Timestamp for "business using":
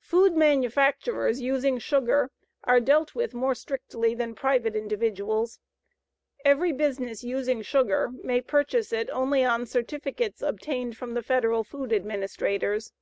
6.72-7.62